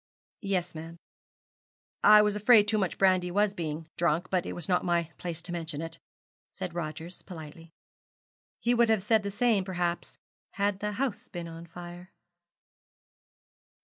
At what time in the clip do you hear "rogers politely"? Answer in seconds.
6.73-7.69